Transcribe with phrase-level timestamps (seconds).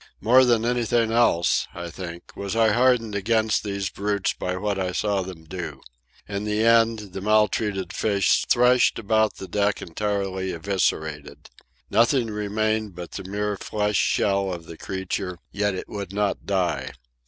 [0.19, 4.93] More than anything else, I think, was I hardened against these brutes by what I
[4.93, 5.79] saw them do.
[6.27, 11.51] In the end, the maltreated fish thrashed about the deck entirely eviscerated.
[11.91, 16.93] Nothing remained but the mere flesh shell of the creature, yet it would not die.